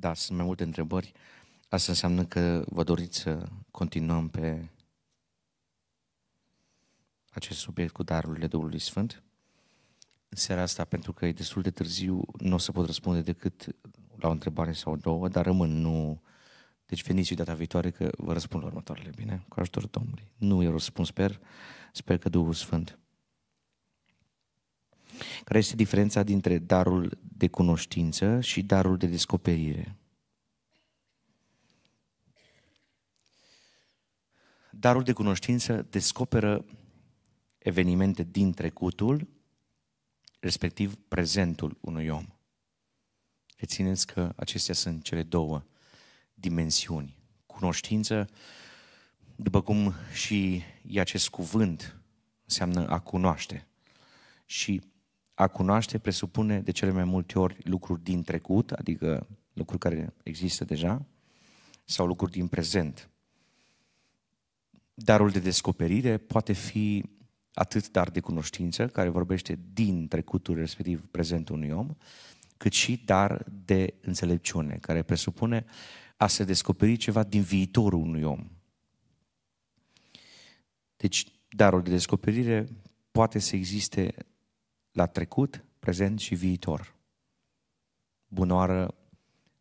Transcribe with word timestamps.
Da, 0.00 0.14
sunt 0.14 0.36
mai 0.36 0.46
multe 0.46 0.62
întrebări. 0.62 1.12
Asta 1.68 1.92
înseamnă 1.92 2.24
că 2.24 2.64
vă 2.66 2.82
doriți 2.82 3.18
să 3.18 3.48
continuăm 3.70 4.28
pe 4.28 4.68
acest 7.30 7.58
subiect 7.58 7.92
cu 7.92 8.02
darurile 8.02 8.46
Duhului 8.46 8.78
Sfânt. 8.78 9.22
În 10.28 10.36
seara 10.36 10.62
asta, 10.62 10.84
pentru 10.84 11.12
că 11.12 11.26
e 11.26 11.32
destul 11.32 11.62
de 11.62 11.70
târziu, 11.70 12.22
nu 12.38 12.54
o 12.54 12.58
să 12.58 12.72
pot 12.72 12.86
răspunde 12.86 13.20
decât 13.20 13.66
la 14.16 14.28
o 14.28 14.30
întrebare 14.30 14.72
sau 14.72 14.96
două, 14.96 15.28
dar 15.28 15.44
rămân, 15.44 15.80
nu... 15.80 16.22
Deci 16.86 17.04
veniți 17.04 17.34
data 17.34 17.54
viitoare 17.54 17.90
că 17.90 18.10
vă 18.16 18.32
răspund 18.32 18.62
la 18.62 18.68
următoarele, 18.68 19.10
bine? 19.16 19.44
Cu 19.48 19.60
ajutorul 19.60 19.88
Domnului. 19.92 20.32
Nu 20.36 20.62
eu 20.62 20.70
răspund, 20.70 21.06
sper. 21.06 21.40
Sper 21.92 22.18
că 22.18 22.28
Duhul 22.28 22.52
Sfânt. 22.52 22.98
Care 25.44 25.58
este 25.58 25.76
diferența 25.76 26.22
dintre 26.22 26.58
darul 26.58 27.18
de 27.36 27.48
cunoștință 27.48 28.40
și 28.40 28.62
darul 28.62 28.96
de 28.96 29.06
descoperire? 29.06 29.96
Darul 34.70 35.02
de 35.02 35.12
cunoștință 35.12 35.86
descoperă 35.90 36.64
evenimente 37.58 38.22
din 38.22 38.52
trecutul, 38.52 39.28
respectiv 40.40 40.94
prezentul 41.08 41.78
unui 41.80 42.08
om. 42.08 42.26
Rețineți 43.56 44.06
că 44.06 44.32
acestea 44.36 44.74
sunt 44.74 45.02
cele 45.02 45.22
două 45.22 45.64
dimensiuni. 46.34 47.18
Cunoștință, 47.46 48.28
după 49.36 49.62
cum 49.62 49.94
și 50.12 50.62
e 50.86 51.00
acest 51.00 51.28
cuvânt, 51.28 52.00
înseamnă 52.44 52.88
a 52.88 52.98
cunoaște. 52.98 53.66
Și 54.46 54.82
a 55.38 55.48
cunoaște 55.48 55.98
presupune 55.98 56.60
de 56.60 56.70
cele 56.70 56.90
mai 56.90 57.04
multe 57.04 57.38
ori 57.38 57.56
lucruri 57.62 58.02
din 58.02 58.22
trecut, 58.22 58.72
adică 58.72 59.26
lucruri 59.52 59.80
care 59.80 60.14
există 60.22 60.64
deja, 60.64 61.04
sau 61.84 62.06
lucruri 62.06 62.32
din 62.32 62.46
prezent. 62.46 63.10
Darul 64.94 65.30
de 65.30 65.38
descoperire 65.38 66.16
poate 66.16 66.52
fi 66.52 67.04
atât 67.52 67.90
dar 67.90 68.10
de 68.10 68.20
cunoștință, 68.20 68.88
care 68.88 69.08
vorbește 69.08 69.58
din 69.72 70.08
trecutul, 70.08 70.54
respectiv 70.54 71.06
prezentul 71.06 71.54
unui 71.54 71.70
om, 71.70 71.94
cât 72.56 72.72
și 72.72 73.02
dar 73.04 73.44
de 73.64 73.94
înțelepciune, 74.00 74.78
care 74.80 75.02
presupune 75.02 75.64
a 76.16 76.26
se 76.26 76.44
descoperi 76.44 76.96
ceva 76.96 77.22
din 77.22 77.42
viitorul 77.42 78.00
unui 78.00 78.22
om. 78.22 78.50
Deci, 80.96 81.26
darul 81.48 81.82
de 81.82 81.90
descoperire 81.90 82.68
poate 83.10 83.38
să 83.38 83.56
existe 83.56 84.14
la 84.98 85.06
trecut, 85.06 85.64
prezent 85.78 86.18
și 86.18 86.34
viitor. 86.34 86.94
Bunoară 88.28 88.94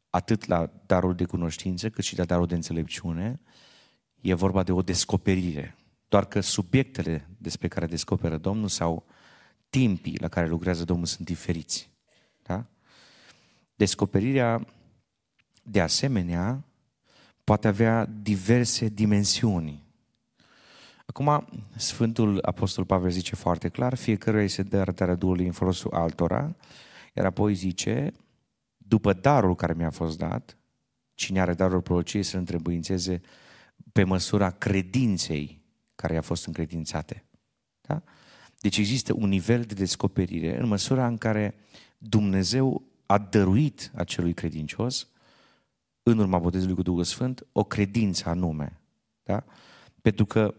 atât 0.10 0.46
la 0.46 0.72
darul 0.86 1.16
de 1.16 1.26
cunoștință, 1.26 1.90
cât 1.90 2.04
și 2.04 2.18
la 2.18 2.26
darul 2.26 2.48
de 2.48 2.56
înțelepciune, 2.56 3.40
e 4.22 4.34
vorba 4.34 4.64
de 4.64 4.72
o 4.72 4.82
descoperire. 4.82 5.76
Doar 6.08 6.26
că 6.26 6.40
subiectele 6.40 7.30
despre 7.38 7.68
care 7.68 7.86
descoperă 7.86 8.38
Domnul 8.38 8.68
sau 8.68 9.06
timpii 9.70 10.20
la 10.20 10.28
care 10.28 10.48
lucrează 10.48 10.84
Domnul 10.84 11.06
sunt 11.06 11.26
diferiți. 11.28 11.90
Da? 12.44 12.66
Descoperirea, 13.76 14.68
de 15.64 15.82
asemenea, 15.82 16.64
poate 17.44 17.68
avea 17.68 18.06
diverse 18.06 18.90
dimensiuni. 18.90 19.87
Acum, 21.10 21.48
Sfântul 21.76 22.40
Apostol 22.42 22.86
Pavel 22.86 23.10
zice 23.10 23.36
foarte 23.36 23.70
clar, 23.70 23.96
fiecare 23.96 24.42
îi 24.42 24.48
se 24.48 24.64
dă 24.64 24.80
arătarea 24.80 25.16
Duhului 25.16 25.46
în 25.46 25.52
folosul 25.52 25.94
altora, 25.94 26.56
iar 27.14 27.26
apoi 27.26 27.54
zice, 27.54 28.14
după 28.78 29.14
darul 29.14 29.56
care 29.56 29.74
mi-a 29.74 29.90
fost 29.90 30.18
dat, 30.18 30.58
cine 31.14 31.42
are 31.42 31.54
darul 31.54 31.82
prorociei 31.82 32.24
să 32.24 32.38
întrebuințeze 32.38 33.22
pe 33.92 34.04
măsura 34.04 34.50
credinței 34.50 35.62
care 35.96 36.14
i-a 36.14 36.22
fost 36.22 36.46
încredințate. 36.46 37.26
Da? 37.82 38.02
Deci 38.60 38.78
există 38.78 39.14
un 39.14 39.30
nivel 39.30 39.62
de 39.62 39.74
descoperire 39.74 40.60
în 40.60 40.68
măsura 40.68 41.08
în 41.08 41.18
care 41.18 41.56
Dumnezeu 41.98 42.84
a 43.06 43.18
dăruit 43.18 43.92
acelui 43.96 44.34
credincios, 44.34 45.08
în 46.04 46.18
urma 46.18 46.40
botezului 46.40 46.76
cu 46.76 46.82
Duhul 46.82 47.04
Sfânt, 47.04 47.48
o 47.52 47.64
credință 47.64 48.30
anume. 48.30 48.80
Da? 49.24 49.44
Pentru 50.02 50.26
că 50.26 50.56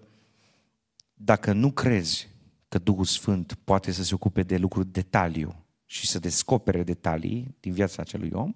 dacă 1.21 1.53
nu 1.53 1.71
crezi 1.71 2.29
că 2.69 2.79
Duhul 2.79 3.05
Sfânt 3.05 3.55
poate 3.65 3.91
să 3.91 4.03
se 4.03 4.15
ocupe 4.15 4.43
de 4.43 4.57
lucruri 4.57 4.89
detaliu 4.89 5.65
și 5.87 6.07
să 6.07 6.19
descopere 6.19 6.83
detalii 6.83 7.57
din 7.61 7.73
viața 7.73 8.03
acelui 8.03 8.31
om, 8.33 8.55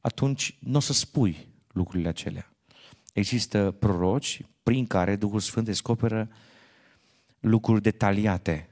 atunci 0.00 0.58
nu 0.60 0.76
o 0.76 0.80
să 0.80 0.92
spui 0.92 1.48
lucrurile 1.72 2.08
acelea. 2.08 2.52
Există 3.12 3.70
proroci 3.70 4.40
prin 4.62 4.86
care 4.86 5.16
Duhul 5.16 5.40
Sfânt 5.40 5.66
descoperă 5.66 6.28
lucruri 7.40 7.82
detaliate. 7.82 8.68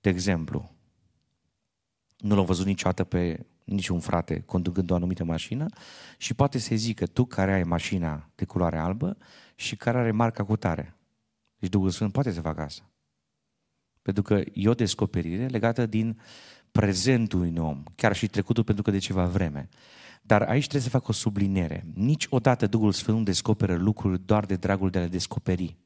De 0.00 0.08
exemplu, 0.08 0.74
nu 2.18 2.34
l-au 2.34 2.44
văzut 2.44 2.66
niciodată 2.66 3.04
pe 3.04 3.46
niciun 3.64 4.00
frate 4.00 4.40
conducând 4.40 4.90
o 4.90 4.94
anumită 4.94 5.24
mașină 5.24 5.66
și 6.18 6.34
poate 6.34 6.58
să 6.58 6.74
zică 6.74 7.06
tu 7.06 7.24
care 7.24 7.52
ai 7.52 7.62
mașina 7.62 8.30
de 8.34 8.44
culoare 8.44 8.78
albă 8.78 9.16
și 9.54 9.76
care 9.76 9.98
are 9.98 10.10
marca 10.10 10.44
cu 10.44 10.56
tare. 10.56 10.99
Deci 11.60 11.70
Duhul 11.70 11.90
Sfânt 11.90 12.12
poate 12.12 12.32
să 12.32 12.40
facă 12.40 12.60
asta. 12.60 12.90
Pentru 14.02 14.22
că 14.22 14.42
e 14.52 14.68
o 14.68 14.74
descoperire 14.74 15.46
legată 15.46 15.86
din 15.86 16.20
prezentul 16.72 17.40
unui 17.40 17.58
om, 17.58 17.82
chiar 17.94 18.16
și 18.16 18.26
trecutul 18.26 18.64
pentru 18.64 18.82
că 18.82 18.90
de 18.90 18.98
ceva 18.98 19.26
vreme. 19.26 19.68
Dar 20.22 20.42
aici 20.42 20.62
trebuie 20.62 20.82
să 20.82 20.88
fac 20.88 21.08
o 21.08 21.12
subliniere. 21.12 21.86
Niciodată 21.94 22.66
Duhul 22.66 22.92
Sfânt 22.92 23.18
nu 23.18 23.22
descoperă 23.22 23.76
lucruri 23.76 24.26
doar 24.26 24.44
de 24.46 24.56
dragul 24.56 24.90
de 24.90 24.98
a 24.98 25.00
le 25.00 25.08
descoperi. 25.08 25.76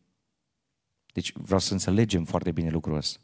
Deci 1.12 1.32
vreau 1.32 1.60
să 1.60 1.72
înțelegem 1.72 2.24
foarte 2.24 2.52
bine 2.52 2.70
lucrul 2.70 2.96
ăsta. 2.96 3.20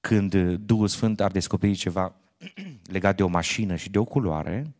Când 0.00 0.34
Duhul 0.54 0.88
Sfânt 0.88 1.20
ar 1.20 1.30
descoperi 1.30 1.74
ceva 1.74 2.14
legat 2.96 3.16
de 3.16 3.22
o 3.22 3.28
mașină 3.28 3.76
și 3.76 3.90
de 3.90 3.98
o 3.98 4.04
culoare, 4.04 4.74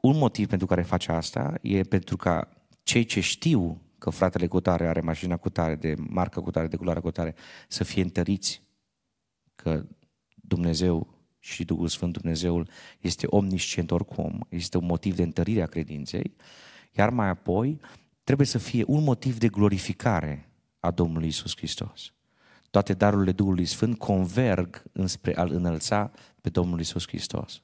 un 0.00 0.18
motiv 0.18 0.48
pentru 0.48 0.66
care 0.66 0.82
face 0.82 1.12
asta 1.12 1.58
e 1.62 1.82
pentru 1.82 2.16
ca 2.16 2.48
cei 2.82 3.04
ce 3.04 3.20
știu 3.20 3.80
că 3.98 4.10
fratele 4.10 4.46
cu 4.46 4.60
tare 4.60 4.86
are 4.86 5.00
mașina 5.00 5.36
cu 5.36 5.48
tare, 5.48 5.74
de 5.74 5.94
marcă 5.96 6.40
cu 6.40 6.50
tare, 6.50 6.66
de 6.66 6.76
culoare 6.76 7.00
cu 7.00 7.10
tare, 7.10 7.34
să 7.68 7.84
fie 7.84 8.02
întăriți 8.02 8.62
că 9.54 9.86
Dumnezeu 10.34 11.14
și 11.38 11.64
Duhul 11.64 11.88
Sfânt 11.88 12.12
Dumnezeul 12.12 12.68
este 13.00 13.26
omniscient 13.26 13.90
oricum, 13.90 14.46
este 14.48 14.78
un 14.78 14.86
motiv 14.86 15.16
de 15.16 15.22
întărire 15.22 15.62
a 15.62 15.66
credinței, 15.66 16.36
iar 16.92 17.10
mai 17.10 17.28
apoi 17.28 17.80
trebuie 18.24 18.46
să 18.46 18.58
fie 18.58 18.84
un 18.86 19.02
motiv 19.02 19.38
de 19.38 19.48
glorificare 19.48 20.50
a 20.80 20.90
Domnului 20.90 21.28
Isus 21.28 21.56
Hristos. 21.56 22.12
Toate 22.70 22.92
darurile 22.92 23.32
Duhului 23.32 23.64
Sfânt 23.64 23.98
converg 23.98 24.82
înspre 24.92 25.36
a-L 25.36 25.50
înălța 25.50 26.10
pe 26.40 26.48
Domnul 26.48 26.80
Isus 26.80 27.06
Hristos. 27.06 27.62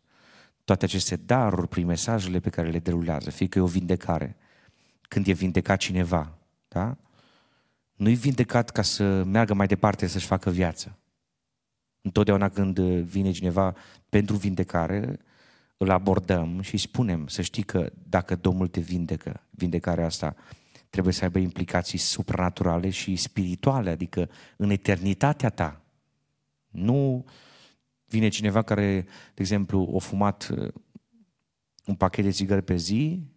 Toate 0.64 0.84
aceste 0.84 1.16
daruri 1.16 1.69
prin 1.69 1.87
mesajele 1.87 2.41
pe 2.41 2.50
care 2.50 2.70
le 2.70 2.78
derulează, 2.78 3.31
fie 3.31 3.47
că 3.47 3.59
e 3.59 3.62
o 3.62 3.66
vindecare, 3.66 4.37
când 5.12 5.27
e 5.27 5.33
vindecat 5.33 5.78
cineva, 5.78 6.39
da? 6.69 6.97
Nu-i 7.95 8.15
vindecat 8.15 8.71
ca 8.71 8.83
să 8.83 9.25
meargă 9.25 9.55
mai 9.55 9.67
departe 9.67 10.06
să-și 10.06 10.27
facă 10.27 10.50
viață. 10.50 10.99
Întotdeauna 12.00 12.49
când 12.49 12.78
vine 13.00 13.31
cineva 13.31 13.75
pentru 14.09 14.37
vindecare, 14.37 15.19
îl 15.77 15.91
abordăm 15.91 16.61
și 16.61 16.76
spunem 16.76 17.26
să 17.26 17.43
știi 17.43 17.62
că 17.62 17.93
dacă 18.09 18.37
Domnul 18.37 18.69
te 18.69 18.81
vindecă, 18.81 19.47
vindecarea 19.50 20.05
asta 20.05 20.37
trebuie 20.91 21.12
să 21.12 21.25
aibă 21.25 21.38
implicații 21.38 21.99
supranaturale 21.99 22.91
și 22.91 23.17
spirituale, 23.17 23.91
adică 23.91 24.31
în 24.56 24.70
eternitatea 24.70 25.50
ta. 25.50 25.81
Nu 26.69 27.25
vine 28.05 28.29
cineva 28.29 28.62
care, 28.62 29.00
de 29.35 29.41
exemplu, 29.41 29.93
a 29.94 29.99
fumat 29.99 30.49
uh, 30.49 30.73
un 31.87 31.94
pachet 31.94 32.25
de 32.25 32.31
țigări 32.31 32.62
pe 32.62 32.76
zi, 32.76 33.31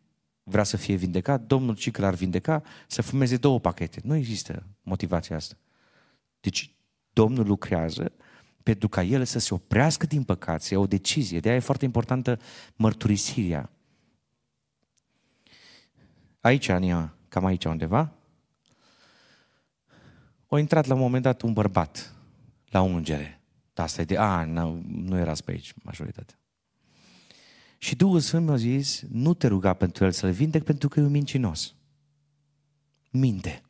vrea 0.47 0.63
să 0.63 0.77
fie 0.77 0.95
vindecat, 0.95 1.41
Domnul 1.41 1.75
ci 1.75 1.91
că 1.91 2.01
l-ar 2.01 2.13
vindeca, 2.13 2.61
să 2.87 3.01
fumeze 3.01 3.37
două 3.37 3.59
pachete. 3.59 3.99
Nu 4.03 4.15
există 4.15 4.63
motivația 4.81 5.35
asta. 5.35 5.55
Deci 6.39 6.75
Domnul 7.13 7.45
lucrează 7.45 8.11
pentru 8.63 8.89
ca 8.89 9.03
el 9.03 9.25
să 9.25 9.39
se 9.39 9.53
oprească 9.53 10.05
din 10.05 10.23
păcat, 10.23 10.61
să 10.61 10.73
ia 10.73 10.79
o 10.79 10.87
decizie. 10.87 11.39
De 11.39 11.47
aia 11.47 11.57
e 11.57 11.61
foarte 11.61 11.85
importantă 11.85 12.39
mărturisirea. 12.75 13.69
Aici, 16.39 16.67
Ania, 16.67 17.15
cam 17.27 17.45
aici 17.45 17.65
undeva, 17.65 18.13
a 20.47 20.59
intrat 20.59 20.85
la 20.85 20.93
un 20.93 20.99
moment 20.99 21.23
dat 21.23 21.41
un 21.41 21.53
bărbat 21.53 22.15
la 22.69 22.81
ungere. 22.81 23.41
Asta 23.73 24.01
e 24.01 24.05
de 24.05 24.17
ani, 24.17 24.51
nu, 24.51 24.83
nu 24.87 25.17
erați 25.17 25.43
pe 25.43 25.51
aici 25.51 25.73
majoritatea. 25.83 26.37
Și 27.77 27.95
Duhul 27.95 28.19
Sfânt 28.19 28.45
mi-a 28.45 28.55
zis, 28.55 29.01
nu 29.09 29.33
te 29.33 29.47
ruga 29.47 29.73
pentru 29.73 30.03
el 30.05 30.11
să-l 30.11 30.31
vindec 30.31 30.63
pentru 30.63 30.89
că 30.89 30.99
e 30.99 31.03
un 31.03 31.11
mincinos. 31.11 31.75
Minte. 33.11 33.61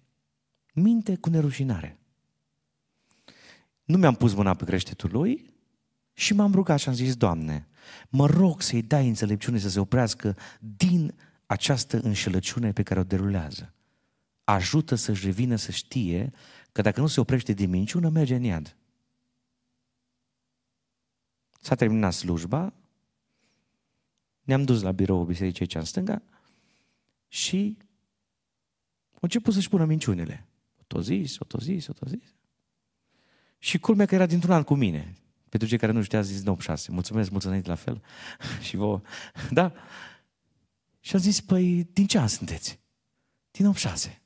Minte 0.73 1.15
cu 1.15 1.29
nerușinare. 1.29 1.99
Nu 3.83 3.97
mi-am 3.97 4.15
pus 4.15 4.33
mâna 4.33 4.53
pe 4.53 4.65
creștetul 4.65 5.09
lui, 5.11 5.53
Și 6.17 6.33
m-am 6.33 6.53
rugat 6.53 6.79
și 6.79 6.89
am 6.89 6.95
zis, 6.95 7.15
Doamne, 7.15 7.67
mă 8.09 8.25
rog 8.25 8.61
să-i 8.61 8.81
dai 8.81 9.07
înțelepciune 9.07 9.57
să 9.57 9.69
se 9.69 9.79
oprească 9.79 10.37
din 10.59 11.15
această 11.45 11.99
înșelăciune 11.99 12.71
pe 12.71 12.83
care 12.83 12.99
o 12.99 13.03
derulează. 13.03 13.73
Ajută 14.43 14.95
să-și 14.95 15.25
revină 15.25 15.55
să 15.55 15.71
știe 15.71 16.33
că 16.71 16.81
dacă 16.81 16.99
nu 16.99 17.07
se 17.07 17.19
oprește 17.19 17.53
din 17.53 17.69
minciună, 17.69 18.09
merge 18.09 18.35
în 18.35 18.43
iad. 18.43 18.75
S-a 21.59 21.75
terminat 21.75 22.13
slujba, 22.13 22.73
ne-am 24.45 24.63
dus 24.63 24.81
la 24.81 24.91
biroul 24.91 25.25
bisericii 25.25 25.61
aici 25.61 25.75
în 25.75 25.83
stânga 25.83 26.21
și 27.27 27.77
a 29.13 29.17
început 29.21 29.53
să-și 29.53 29.69
pună 29.69 29.85
minciunile. 29.85 30.47
O 30.79 30.83
tot 30.87 31.03
zis, 31.03 31.39
o 31.39 31.43
tot 31.45 31.61
zis, 31.61 31.87
o 31.87 31.93
tot 31.93 32.07
zis. 32.07 32.33
Și 33.57 33.79
culmea 33.79 34.05
că 34.05 34.15
era 34.15 34.25
dintr-un 34.25 34.53
an 34.53 34.63
cu 34.63 34.75
mine. 34.75 35.13
Pentru 35.49 35.67
cei 35.67 35.77
care 35.77 35.91
nu 35.91 36.01
știați, 36.01 36.27
zis 36.27 36.43
96. 36.43 36.91
Mulțumesc, 36.91 37.29
mulțumesc 37.31 37.65
la 37.65 37.75
fel. 37.75 38.01
și 38.67 38.75
vouă. 38.75 39.01
Da? 39.51 39.73
Și 40.99 41.15
am 41.15 41.21
zis, 41.21 41.41
păi, 41.41 41.83
din 41.93 42.07
ce 42.07 42.19
an 42.19 42.27
sunteți? 42.27 42.79
Din 43.51 43.65
86. 43.65 44.21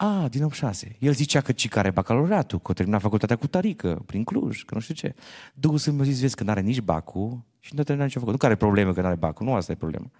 A, 0.00 0.28
din 0.28 0.42
86. 0.42 0.96
El 0.98 1.12
zicea 1.12 1.40
că 1.40 1.52
ci 1.52 1.68
care 1.68 1.90
bacalaureatul, 1.90 2.58
că 2.60 2.70
a 2.70 2.74
terminat 2.74 3.00
facultatea 3.00 3.36
cu 3.36 3.46
tarică, 3.46 4.02
prin 4.06 4.24
Cluj, 4.24 4.62
că 4.62 4.74
nu 4.74 4.80
știu 4.80 4.94
ce. 4.94 5.14
Duhul 5.54 5.78
să 5.78 5.90
mi-a 5.90 6.04
zis, 6.04 6.20
vezi 6.20 6.36
că 6.36 6.44
n-are 6.44 6.60
nici 6.60 6.80
bacul 6.80 7.44
și 7.58 7.74
nu 7.74 7.80
a 7.80 7.82
terminat 7.82 8.08
nicio 8.08 8.18
făcut. 8.18 8.32
Nu 8.32 8.38
care 8.38 8.54
problemă 8.54 8.92
că 8.92 9.00
n-are 9.00 9.14
bacul, 9.14 9.46
nu 9.46 9.54
asta 9.54 9.72
e 9.72 9.74
problema. 9.74 10.10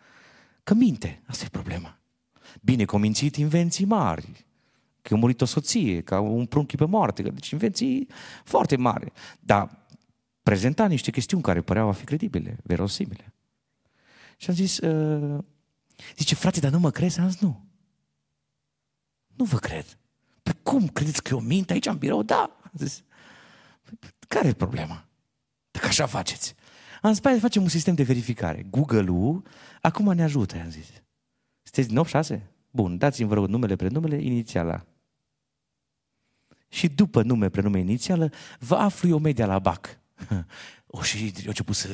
Că 0.63 0.75
minte, 0.75 1.23
asta 1.27 1.45
e 1.45 1.49
problema. 1.49 1.99
Bine, 2.61 2.85
că 2.85 2.97
mințit 2.97 3.37
invenții 3.37 3.85
mari, 3.85 4.47
că 5.03 5.15
a 5.15 5.17
murit 5.17 5.41
o 5.41 5.45
soție, 5.45 6.01
că 6.01 6.17
un 6.17 6.47
prunchi 6.47 6.77
pe 6.77 6.85
moarte, 6.85 7.23
deci 7.23 7.51
invenții 7.51 8.09
foarte 8.45 8.77
mari. 8.77 9.13
Dar 9.41 9.87
prezenta 10.43 10.87
niște 10.87 11.11
chestiuni 11.11 11.43
care 11.43 11.61
păreau 11.61 11.89
a 11.89 11.93
fi 11.93 12.05
credibile, 12.05 12.59
verosimile. 12.63 13.35
Și 14.37 14.51
am 14.51 14.57
zis, 14.57 14.79
uh, 14.79 15.45
zice, 16.17 16.35
frate, 16.35 16.61
dar 16.61 16.71
nu 16.71 16.79
mă 16.79 16.91
crezi? 16.91 17.21
Am 17.21 17.29
zis, 17.29 17.41
nu. 17.41 17.68
Nu 19.39 19.45
vă 19.45 19.57
cred. 19.57 19.99
Păi 20.43 20.55
cum? 20.63 20.89
Credeți 20.89 21.23
că 21.23 21.35
eu 21.35 21.41
mint 21.41 21.71
aici 21.71 21.87
în 21.87 21.97
birou? 21.97 22.23
Da. 22.23 22.59
Am 22.63 22.73
zis, 22.75 23.03
care 24.29 24.49
e 24.49 24.53
problema? 24.53 25.05
Dacă 25.71 25.87
așa 25.87 26.07
faceți. 26.07 26.55
Am 27.03 27.13
zis, 27.13 27.23
hai 27.25 27.39
facem 27.39 27.63
un 27.63 27.69
sistem 27.69 27.95
de 27.95 28.03
verificare. 28.03 28.67
Google-ul 28.71 29.43
acum 29.81 30.13
ne 30.13 30.23
ajută, 30.23 30.61
am 30.63 30.71
zis. 30.71 30.87
Sunteți 31.63 31.89
din 31.89 31.99
86? 31.99 32.51
Bun, 32.71 32.99
dați-mi 32.99 33.29
vă 33.29 33.35
rog 33.35 33.47
numele, 33.47 33.77
prenumele, 33.77 34.23
inițiala. 34.23 34.85
Și 36.69 36.89
după 36.89 37.23
nume, 37.23 37.49
prenume, 37.49 37.79
inițială, 37.79 38.31
vă 38.59 38.75
aflu 38.75 39.09
eu 39.09 39.19
media 39.19 39.47
la 39.47 39.59
BAC. 39.59 39.99
O, 40.91 41.03
și 41.03 41.25
eu 41.27 41.43
început 41.47 41.75
să... 41.75 41.89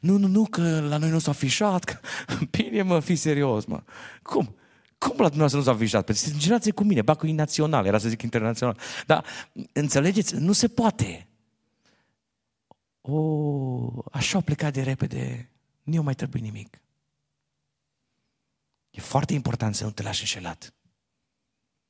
Nu, 0.00 0.16
nu, 0.16 0.26
nu, 0.26 0.44
că 0.44 0.80
la 0.80 0.96
noi 0.96 1.10
nu 1.10 1.18
s-a 1.18 1.30
afișat. 1.30 1.84
Că... 1.84 1.98
Bine, 2.50 2.82
mă, 2.82 3.00
fi 3.00 3.14
serios, 3.14 3.64
mă. 3.64 3.82
Cum? 4.22 4.54
Cum 4.98 5.16
la 5.16 5.28
dumneavoastră 5.28 5.58
nu 5.58 5.64
s-a 5.64 5.70
afișat? 5.70 6.04
Păi 6.04 6.14
sunteți 6.14 6.34
în 6.34 6.42
generație 6.42 6.72
cu 6.72 6.84
mine, 6.84 7.02
bacul 7.02 7.28
e 7.28 7.32
național, 7.32 7.86
era 7.86 7.98
să 7.98 8.08
zic 8.08 8.22
internațional. 8.22 8.78
Dar, 9.06 9.24
înțelegeți, 9.72 10.34
nu 10.34 10.52
se 10.52 10.68
poate. 10.68 11.28
O, 13.00 14.02
așa 14.12 14.36
au 14.36 14.42
plecat 14.42 14.72
de 14.72 14.82
repede, 14.82 15.50
nu 15.82 16.02
mai 16.02 16.14
trebuie 16.14 16.42
nimic. 16.42 16.80
E 18.90 19.00
foarte 19.00 19.34
important 19.34 19.74
să 19.74 19.84
nu 19.84 19.90
te 19.90 20.02
lași 20.02 20.20
înșelat. 20.20 20.74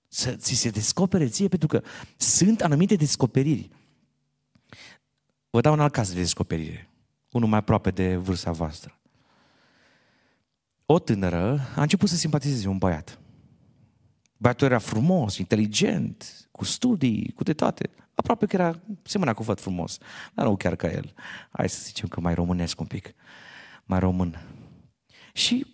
Să 0.08 0.36
ți 0.36 0.54
se 0.54 0.70
descopere 0.70 1.28
ție, 1.28 1.48
pentru 1.48 1.68
că 1.68 1.82
sunt 2.16 2.62
anumite 2.62 2.94
descoperiri. 2.94 3.70
Vă 5.50 5.60
dau 5.60 5.72
un 5.72 5.80
alt 5.80 5.92
caz 5.92 6.12
de 6.12 6.20
descoperire. 6.20 6.90
Unul 7.30 7.48
mai 7.48 7.58
aproape 7.58 7.90
de 7.90 8.16
vârsta 8.16 8.50
voastră. 8.50 9.00
O 10.86 10.98
tânără 10.98 11.60
a 11.76 11.82
început 11.82 12.08
să 12.08 12.16
simpatizeze 12.16 12.68
un 12.68 12.78
băiat. 12.78 13.18
Băiatul 14.36 14.66
era 14.66 14.78
frumos, 14.78 15.36
inteligent, 15.36 16.48
cu 16.50 16.64
studii, 16.64 17.32
cu 17.34 17.42
de 17.42 17.52
toate. 17.52 17.90
Aproape 18.14 18.46
că 18.46 18.56
era, 18.56 18.80
semăna 19.02 19.34
cu 19.34 19.42
văd 19.42 19.60
frumos, 19.60 19.98
dar 20.34 20.46
nu 20.46 20.56
chiar 20.56 20.76
ca 20.76 20.90
el. 20.90 21.14
Hai 21.50 21.68
să 21.68 21.80
zicem 21.82 22.08
că 22.08 22.20
mai 22.20 22.34
românesc 22.34 22.80
un 22.80 22.86
pic, 22.86 23.14
mai 23.84 23.98
român. 23.98 24.46
Și 25.32 25.66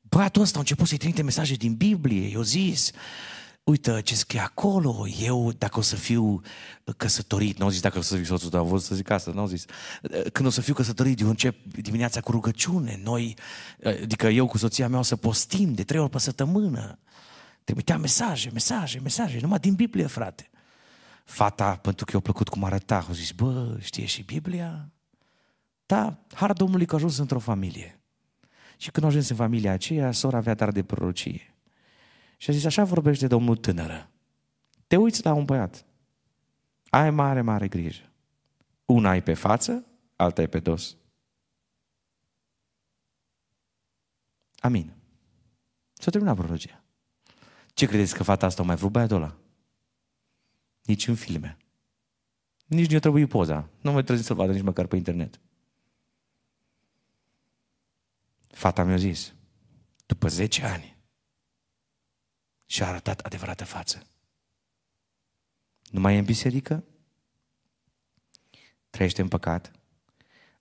băiatul 0.00 0.42
ăsta 0.42 0.56
a 0.56 0.60
început 0.60 0.86
să-i 0.86 0.98
trimite 0.98 1.22
mesaje 1.22 1.54
din 1.54 1.74
Biblie, 1.74 2.28
i-a 2.28 2.42
zis, 2.42 2.90
uite 3.68 4.00
ce 4.02 4.14
scrie 4.14 4.40
acolo, 4.40 5.06
eu 5.20 5.52
dacă 5.52 5.78
o 5.78 5.82
să 5.82 5.96
fiu 5.96 6.40
căsătorit, 6.96 7.58
nu 7.58 7.64
au 7.64 7.70
zis 7.70 7.80
dacă 7.80 7.98
o 7.98 8.00
să 8.00 8.14
fiu 8.14 8.24
soțul, 8.24 8.50
dar 8.50 8.62
vreau 8.62 8.78
să 8.78 8.94
zic 8.94 9.10
asta, 9.10 9.30
nu 9.30 9.40
au 9.40 9.46
zis. 9.46 9.64
Când 10.32 10.46
o 10.46 10.50
să 10.50 10.60
fiu 10.60 10.74
căsătorit, 10.74 11.20
eu 11.20 11.28
încep 11.28 11.56
dimineața 11.64 12.20
cu 12.20 12.30
rugăciune, 12.30 13.00
noi, 13.02 13.36
adică 14.02 14.28
eu 14.28 14.46
cu 14.46 14.58
soția 14.58 14.88
mea 14.88 14.98
o 14.98 15.02
să 15.02 15.16
postim 15.16 15.74
de 15.74 15.84
trei 15.84 16.00
ori 16.00 16.10
pe 16.10 16.18
săptămână. 16.18 16.98
Trimitea 17.64 17.98
mesaje, 17.98 18.50
mesaje, 18.52 18.98
mesaje, 18.98 19.38
numai 19.40 19.58
din 19.58 19.74
Biblie, 19.74 20.06
frate. 20.06 20.50
Fata, 21.24 21.76
pentru 21.76 22.04
că 22.04 22.10
i-a 22.14 22.20
plăcut 22.20 22.48
cum 22.48 22.64
arăta, 22.64 23.06
a 23.08 23.12
zis, 23.12 23.30
bă, 23.30 23.76
știe 23.80 24.04
și 24.04 24.22
Biblia? 24.22 24.90
Da, 25.86 26.18
har 26.34 26.52
Domnului 26.52 26.86
că 26.86 26.94
a 26.94 26.96
ajuns 26.96 27.18
într-o 27.18 27.38
familie. 27.38 28.00
Și 28.76 28.90
când 28.90 29.06
a 29.06 29.08
ajuns 29.08 29.28
în 29.28 29.36
familia 29.36 29.72
aceea, 29.72 30.12
sora 30.12 30.36
avea 30.36 30.54
dar 30.54 30.72
de 30.72 30.82
prorocie. 30.82 31.55
Și 32.36 32.50
a 32.50 32.52
zis, 32.52 32.64
așa 32.64 32.84
vorbește 32.84 33.26
Domnul 33.26 33.56
tânără. 33.56 34.10
Te 34.86 34.96
uiți 34.96 35.24
la 35.24 35.32
un 35.32 35.44
băiat. 35.44 35.84
Ai 36.90 37.10
mare, 37.10 37.40
mare 37.40 37.68
grijă. 37.68 38.10
Una 38.84 39.14
e 39.14 39.20
pe 39.20 39.34
față, 39.34 39.86
alta 40.16 40.42
e 40.42 40.46
pe 40.46 40.58
dos. 40.58 40.96
Amin. 44.58 44.92
S-a 45.92 46.10
terminat 46.10 46.36
prorogia. 46.36 46.84
Ce 47.74 47.86
credeți 47.86 48.14
că 48.14 48.22
fata 48.22 48.46
asta 48.46 48.62
o 48.62 48.64
mai 48.64 48.76
vrut 48.76 48.92
băiatul 48.92 49.16
ăla? 49.16 49.36
Nici 50.82 51.08
în 51.08 51.14
filme. 51.14 51.56
Nici 52.66 52.86
nu 52.86 52.92
i-a 52.92 53.00
trebuit 53.00 53.28
poza. 53.28 53.68
Nu 53.80 53.92
mai 53.92 54.02
trebuie 54.02 54.24
să-l 54.24 54.36
vadă 54.36 54.52
nici 54.52 54.62
măcar 54.62 54.86
pe 54.86 54.96
internet. 54.96 55.40
Fata 58.48 58.84
mi-a 58.84 58.96
zis, 58.96 59.34
după 60.06 60.28
10 60.28 60.64
ani, 60.64 60.95
și-a 62.66 62.88
arătat 62.88 63.20
adevărată 63.20 63.64
față. 63.64 64.06
Nu 65.90 66.00
mai 66.00 66.14
e 66.14 66.18
în 66.18 66.24
biserică, 66.24 66.84
trăiește 68.90 69.22
în 69.22 69.28
păcat, 69.28 69.72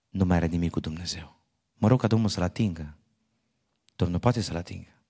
nu 0.10 0.26
mai 0.26 0.38
are 0.38 0.46
nimic 0.46 0.72
cu 0.72 0.80
Dumnezeu. 0.80 1.40
Mă 1.74 1.88
rog 1.88 2.00
ca 2.00 2.08
Domnul 2.08 2.30
să-l 2.30 2.44
atingă. 2.44 2.98
Domnul 3.96 4.20
poate 4.20 4.42
să-l 4.42 4.56
atingă. 4.56 5.04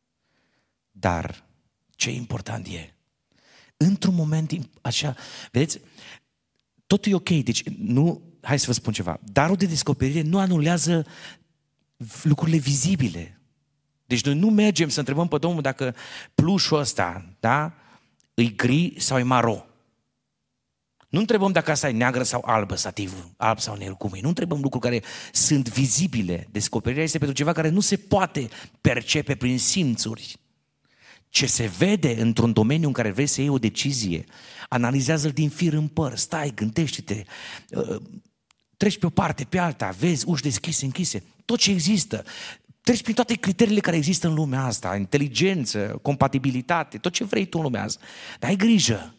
Dar 0.92 1.46
ce 1.90 2.12
important 2.12 2.68
e? 2.68 2.94
Într-un 3.78 4.16
moment 4.16 4.70
așa, 4.82 5.16
vedeți, 5.52 5.80
totul 6.88 7.12
e 7.12 7.16
ok, 7.16 7.30
deci 7.30 7.64
nu, 7.70 8.22
hai 8.42 8.60
să 8.60 8.66
vă 8.66 8.72
spun 8.72 8.94
ceva, 8.94 9.20
darul 9.24 9.56
de 9.56 9.66
descoperire 9.66 10.22
nu 10.22 10.40
anulează 10.40 11.06
lucrurile 12.24 12.58
vizibile. 12.58 13.40
Deci 14.06 14.24
noi 14.24 14.36
nu 14.36 14.50
mergem 14.50 14.90
să 14.90 15.00
întrebăm 15.00 15.28
pe 15.28 15.38
Domnul 15.38 15.62
dacă 15.62 15.96
plușul 16.36 16.80
ăsta, 16.80 17.26
da, 17.40 17.74
îi 18.34 18.56
gri 18.56 18.94
sau 18.98 19.20
e 19.20 19.24
maro. 19.24 19.66
Nu 21.10 21.20
întrebăm 21.20 21.52
dacă 21.52 21.72
asta 21.72 21.90
e 21.90 21.92
neagră 21.92 22.24
sau 22.24 22.44
albă, 22.46 22.76
sativul, 22.76 23.32
alb 23.38 23.60
sau 23.60 23.76
negru, 23.76 23.96
cum 23.96 24.12
e. 24.14 24.20
Nu 24.22 24.28
întrebăm 24.28 24.62
lucruri 24.62 24.84
care 24.84 25.04
sunt 25.32 25.70
vizibile. 25.70 26.48
Descoperirea 26.52 27.04
este 27.04 27.18
pentru 27.18 27.36
ceva 27.36 27.52
care 27.52 27.70
nu 27.70 27.80
se 27.80 27.96
poate 27.96 28.50
percepe 28.82 29.36
prin 29.36 29.60
simțuri. 29.60 30.38
Ce 31.30 31.46
se 31.46 31.72
vede 31.78 32.22
într-un 32.22 32.54
domeniu 32.54 32.88
în 32.88 32.94
care 32.94 33.12
vrei 33.12 33.28
să 33.28 33.42
iei 33.42 33.50
o 33.50 33.58
decizie, 33.58 34.26
analizează-l 34.70 35.32
din 35.32 35.50
fir 35.50 35.74
în 35.74 35.88
păr, 35.88 36.16
stai, 36.16 36.52
gândește-te, 36.56 37.24
uh, 37.70 38.02
treci 38.78 39.00
pe 39.00 39.06
o 39.06 39.10
parte, 39.10 39.44
pe 39.44 39.58
alta, 39.58 39.96
vezi 40.00 40.28
uși 40.28 40.42
deschise, 40.42 40.86
închise, 40.86 41.24
tot 41.46 41.60
ce 41.60 41.72
există. 41.72 42.24
Treci 42.86 43.02
prin 43.02 43.16
toate 43.16 43.36
criteriile 43.36 43.80
care 43.80 43.96
există 43.96 44.28
în 44.28 44.34
lumea 44.34 44.64
asta, 44.64 44.96
inteligență, 44.96 46.00
compatibilitate, 46.02 46.98
tot 46.98 47.12
ce 47.12 47.24
vrei 47.24 47.46
tu 47.46 47.58
în 47.58 47.64
lumea 47.64 47.84
asta. 47.84 48.04
Dar 48.40 48.50
ai 48.50 48.56
grijă 48.56 49.16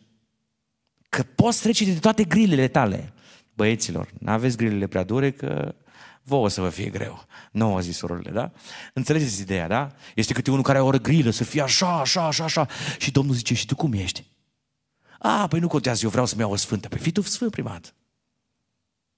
că 1.08 1.22
poți 1.22 1.60
trece 1.60 1.84
de 1.84 1.98
toate 1.98 2.24
grilele 2.24 2.68
tale. 2.68 3.12
Băieților, 3.54 4.08
n-aveți 4.18 4.56
grilele 4.56 4.86
prea 4.86 5.04
dure 5.04 5.30
că 5.30 5.74
vă 6.22 6.34
o 6.34 6.48
să 6.48 6.60
vă 6.60 6.68
fie 6.68 6.90
greu. 6.90 7.26
Nu 7.52 7.74
au 7.74 7.80
zis 7.80 7.96
surorile, 7.96 8.30
da? 8.30 8.52
Înțelegeți 8.92 9.40
ideea, 9.40 9.68
da? 9.68 9.92
Este 10.14 10.32
câte 10.32 10.50
unul 10.50 10.62
care 10.62 10.78
are 10.78 10.86
o 10.86 10.98
grilă 10.98 11.30
să 11.30 11.44
fie 11.44 11.62
așa, 11.62 12.00
așa, 12.00 12.26
așa, 12.26 12.44
așa. 12.44 12.66
Și 12.98 13.10
Domnul 13.10 13.34
zice, 13.34 13.54
și 13.54 13.66
tu 13.66 13.74
cum 13.74 13.92
ești? 13.92 14.26
A, 15.18 15.46
păi 15.46 15.60
nu 15.60 15.68
contează, 15.68 16.00
eu 16.04 16.10
vreau 16.10 16.26
să-mi 16.26 16.40
iau 16.40 16.50
o 16.50 16.56
sfântă. 16.56 16.88
Păi 16.88 16.98
fii 16.98 17.12
tu 17.12 17.22
sfânt 17.22 17.50
primat. 17.50 17.94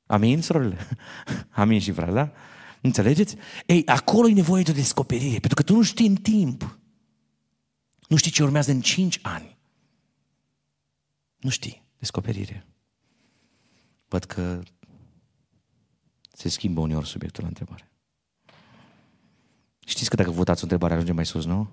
Amin, 0.07 0.43
surorile? 0.43 0.89
Amin 1.63 1.81
și 1.81 1.93
frate, 1.93 2.13
da? 2.13 2.31
Înțelegeți? 2.81 3.37
Ei, 3.67 3.87
acolo 3.87 4.29
e 4.29 4.33
nevoie 4.33 4.63
de 4.63 4.71
o 4.71 4.75
descoperire, 4.75 5.39
pentru 5.39 5.55
că 5.55 5.63
tu 5.63 5.75
nu 5.75 5.83
știi 5.83 6.07
în 6.07 6.17
timp. 6.17 6.79
Nu 8.09 8.17
știi 8.17 8.31
ce 8.31 8.43
urmează 8.43 8.71
în 8.71 8.81
cinci 8.81 9.19
ani. 9.23 9.59
Nu 11.37 11.51
știi 11.51 11.83
descoperire. 11.99 12.67
Văd 14.09 14.25
că 14.25 14.63
Se 16.33 16.49
schimbă 16.49 16.81
uneori 16.81 17.07
subiectul 17.07 17.43
la 17.43 17.49
întrebare. 17.49 17.91
Știți 19.87 20.09
că 20.11 20.17
dacă 20.17 20.31
votați 20.31 20.61
o 20.61 20.63
întrebare 20.63 20.95
ajunge 20.95 21.13
mai 21.13 21.27
sus, 21.27 21.45
nu? 21.45 21.69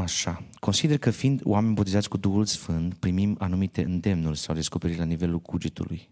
Așa. 0.00 0.42
Consider 0.60 0.98
că 0.98 1.10
fiind 1.10 1.40
oameni 1.44 1.74
botezați 1.74 2.08
cu 2.08 2.16
Duhul 2.16 2.44
Sfânt, 2.44 2.94
primim 2.94 3.36
anumite 3.38 3.82
îndemnuri 3.82 4.38
sau 4.38 4.54
descoperiri 4.54 4.98
la 4.98 5.04
nivelul 5.04 5.40
cugetului. 5.40 6.08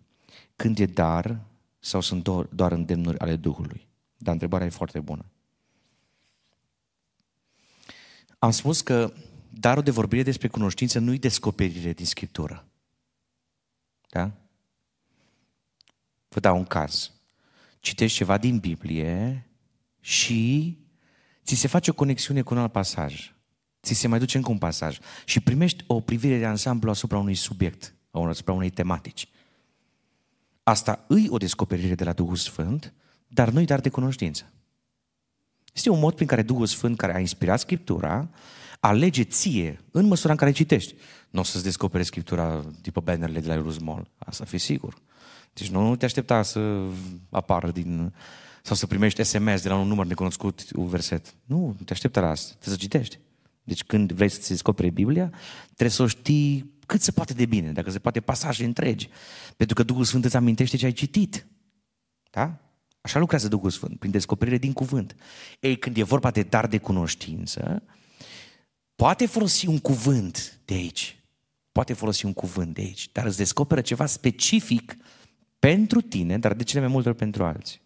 Când 0.57 0.79
e 0.79 0.87
dar 0.87 1.41
sau 1.79 2.01
sunt 2.01 2.23
doar, 2.23 2.45
doar 2.45 2.73
îndemnuri 2.73 3.19
ale 3.19 3.37
Duhului? 3.37 3.87
Dar 4.17 4.33
întrebarea 4.33 4.67
e 4.67 4.71
foarte 4.71 5.01
bună. 5.01 5.25
Am 8.39 8.51
spus 8.51 8.81
că 8.81 9.13
darul 9.51 9.83
de 9.83 9.91
vorbire 9.91 10.23
despre 10.23 10.49
cunoștință 10.49 10.99
nu-i 10.99 11.19
descoperire 11.19 11.93
din 11.93 12.07
Scriptură. 12.07 12.67
Da? 14.09 14.33
Vă 16.29 16.41
dau 16.41 16.57
un 16.57 16.65
caz. 16.65 17.13
Citești 17.81 18.17
ceva 18.17 18.39
din 18.39 18.59
Biblie 18.59 19.47
și 20.01 20.77
ți 21.45 21.55
se 21.55 21.69
face 21.69 21.91
o 21.91 21.95
conexiune 21.95 22.43
cu 22.43 22.55
un 22.55 22.61
alt 22.61 22.73
pasaj. 22.73 23.33
Ți 23.83 23.95
se 23.95 24.09
mai 24.09 24.19
duce 24.19 24.37
încă 24.37 24.51
un 24.51 24.59
pasaj 24.59 24.99
și 25.25 25.41
primești 25.41 25.85
o 25.87 26.01
privire 26.01 26.39
de 26.39 26.47
ansamblu 26.47 26.91
asupra 26.91 27.19
unui 27.19 27.35
subiect, 27.35 27.95
asupra 28.11 28.53
unei 28.53 28.71
tematici. 28.71 29.29
Asta 30.63 31.05
îi 31.09 31.27
o 31.31 31.37
descoperire 31.37 31.95
de 31.95 32.05
la 32.05 32.13
Duhul 32.13 32.37
Sfânt, 32.37 32.93
dar 33.29 33.51
nu-i 33.51 33.65
dar 33.65 33.81
de 33.81 33.89
cunoștință. 33.89 34.53
Este 35.73 35.91
un 35.91 35.99
mod 35.99 36.15
prin 36.15 36.27
care 36.27 36.43
Duhul 36.43 36.67
Sfânt, 36.67 36.97
care 36.97 37.15
a 37.15 37.19
inspirat 37.19 37.61
Scriptura, 37.61 38.29
alege 38.81 39.23
ție, 39.23 39.81
în 39.91 40.07
măsura 40.07 40.33
în 40.33 40.39
care 40.39 40.51
citești. 40.51 40.95
Nu 41.31 41.41
o 41.41 41.43
să-ți 41.43 41.65
descoperi 41.65 42.05
Scriptura 42.05 42.65
după 42.83 43.01
bannerele 43.01 43.41
de 43.41 43.47
la 43.47 43.55
Eruzmol, 43.55 44.11
asta 44.19 44.45
fi 44.45 44.59
sigur. 44.59 44.95
Deci 45.53 45.69
nu 45.69 45.97
te 45.97 46.05
aștepta 46.05 46.43
să 46.43 46.87
apară 47.31 47.71
din... 47.71 48.15
sau 48.63 48.77
să 48.77 48.87
primești 48.87 49.23
SMS 49.23 49.63
de 49.63 49.69
la 49.69 49.77
un 49.77 49.89
număr 49.89 50.07
necunoscut 50.07 50.65
un 50.75 50.89
verset. 50.89 51.35
Nu, 51.45 51.57
nu 51.79 51.85
te 51.85 51.93
aștepta 51.93 52.21
la 52.21 52.29
asta, 52.29 52.49
trebuie 52.59 52.75
să 52.75 52.81
citești. 52.81 53.19
Deci 53.69 53.85
când 53.85 54.13
vrei 54.13 54.29
să-ți 54.29 54.49
descoperi 54.49 54.91
Biblia, 54.91 55.33
trebuie 55.67 55.91
să 55.91 56.03
o 56.03 56.07
știi 56.07 56.79
cât 56.87 57.01
se 57.03 57.11
poate 57.11 57.33
de 57.33 57.47
bine, 57.47 57.73
dacă 57.73 57.91
se 57.91 57.99
poate 57.99 58.21
pasaje 58.21 58.65
întregi. 58.65 59.09
Pentru 59.57 59.75
că 59.77 59.83
Duhul 59.83 60.05
Sfânt 60.05 60.25
îți 60.25 60.37
amintește 60.37 60.77
ce 60.77 60.85
ai 60.85 60.93
citit. 60.93 61.47
Da? 62.31 62.59
Așa 63.01 63.19
lucrează 63.19 63.49
Duhul 63.49 63.71
Sfânt, 63.71 63.99
prin 63.99 64.11
descoperire 64.11 64.59
din 64.59 64.73
cuvânt. 64.73 65.15
Ei, 65.61 65.79
când 65.79 65.97
e 65.97 66.03
vorba 66.03 66.31
de 66.31 66.43
dar 66.43 66.67
de 66.67 66.79
cunoștință, 66.79 67.83
poate 68.95 69.27
folosi 69.27 69.67
un 69.67 69.79
cuvânt 69.79 70.61
de 70.65 70.75
aici. 70.75 71.23
Poate 71.73 71.93
folosi 71.93 72.25
un 72.25 72.33
cuvânt 72.33 72.75
de 72.75 72.81
aici, 72.81 73.09
dar 73.13 73.27
îți 73.27 73.37
descoperă 73.37 73.81
ceva 73.81 74.07
specific 74.07 74.97
pentru 75.59 76.01
tine, 76.01 76.39
dar 76.39 76.55
de 76.55 76.63
cele 76.63 76.81
mai 76.81 76.91
multe 76.91 77.09
ori 77.09 77.19
pentru 77.19 77.45
alții. 77.45 77.81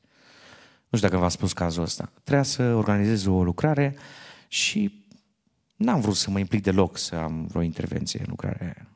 Nu 0.88 0.98
știu 0.98 1.08
dacă 1.08 1.20
v-a 1.20 1.28
spus 1.28 1.52
cazul 1.52 1.82
ăsta. 1.82 2.12
Trebuia 2.22 2.42
să 2.42 2.62
organizez 2.74 3.26
o 3.26 3.42
lucrare 3.44 3.96
și 4.48 5.01
n-am 5.82 6.00
vrut 6.00 6.16
să 6.16 6.30
mă 6.30 6.38
implic 6.38 6.62
deloc 6.62 6.96
să 6.96 7.14
am 7.14 7.46
vreo 7.46 7.62
intervenție 7.62 8.20
în 8.20 8.26
lucrare. 8.28 8.86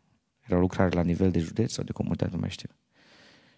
Era 0.46 0.56
o 0.56 0.60
lucrare 0.60 0.94
la 0.94 1.02
nivel 1.02 1.30
de 1.30 1.38
județ 1.38 1.72
sau 1.72 1.84
de 1.84 1.92
comunitate, 1.92 2.30
nu 2.32 2.40
mai 2.40 2.50
știu. 2.50 2.68